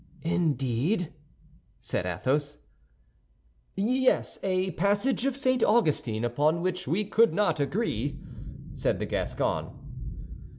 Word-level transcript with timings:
"Indeed?" 0.23 1.13
said 1.79 2.07
Athos. 2.07 2.57
"Yes; 3.75 4.39
a 4.41 4.71
passage 4.71 5.27
of 5.27 5.37
St. 5.37 5.63
Augustine, 5.63 6.25
upon 6.25 6.63
which 6.63 6.87
we 6.87 7.05
could 7.05 7.35
not 7.35 7.59
agree," 7.59 8.17
said 8.73 8.97
the 8.97 9.05
Gascon. 9.05 9.67